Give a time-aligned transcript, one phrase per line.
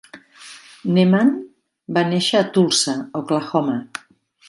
[0.95, 1.29] Lehman
[1.99, 3.81] va néixer a Tulsa, Oklahoma.